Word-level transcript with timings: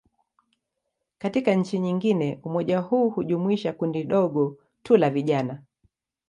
Katika 1.17 1.53
nchi 1.53 1.79
nyingine, 1.79 2.39
umoja 2.43 2.79
huu 2.79 3.09
hujumuisha 3.09 3.73
kundi 3.73 4.03
dogo 4.03 4.57
tu 4.83 4.97
la 4.97 5.09
vijana. 5.09 5.63